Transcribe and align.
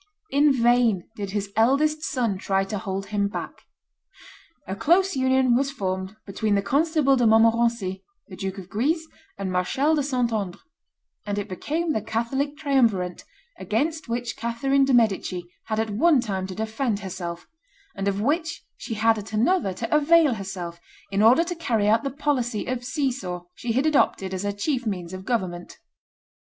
In 0.31 0.51
vain 0.51 1.07
did 1.15 1.29
his 1.29 1.51
eldest 1.55 2.01
son 2.01 2.39
try 2.39 2.63
to 2.63 2.79
hold 2.79 3.05
him 3.13 3.27
back; 3.27 3.65
a 4.65 4.75
close 4.75 5.15
union 5.15 5.55
was 5.55 5.69
formed 5.69 6.15
between 6.25 6.55
the 6.55 6.63
Constable 6.63 7.15
de 7.15 7.27
Montmorency, 7.27 8.03
the 8.27 8.35
Duke 8.35 8.57
of 8.57 8.67
Guise, 8.67 9.05
and 9.37 9.51
Marshal 9.51 9.93
de 9.93 10.01
Saint 10.01 10.33
Andre, 10.33 10.59
and 11.27 11.37
it 11.37 11.47
became 11.47 11.91
the 11.91 12.01
Catholic 12.01 12.57
triumvirate 12.57 13.23
against 13.59 14.09
which 14.09 14.35
Catherine 14.35 14.85
de' 14.85 14.93
Medici 14.95 15.47
had 15.65 15.79
at 15.79 15.91
one 15.91 16.19
time 16.19 16.47
to 16.47 16.55
defend 16.55 17.01
herself, 17.01 17.45
and 17.95 18.07
of 18.07 18.19
which 18.19 18.63
she 18.77 18.95
had 18.95 19.19
at 19.19 19.33
another 19.33 19.71
to 19.71 19.95
avail 19.95 20.33
herself 20.33 20.79
in 21.11 21.21
order 21.21 21.43
to 21.43 21.53
carry 21.53 21.87
out 21.87 22.01
the 22.03 22.09
policy 22.09 22.65
of 22.65 22.83
see 22.83 23.11
saw 23.11 23.41
she 23.53 23.73
had 23.73 23.85
adopted 23.85 24.33
as 24.33 24.41
her 24.41 24.51
chief 24.51 24.87
means 24.87 25.13
of 25.13 25.25
government. 25.25 25.77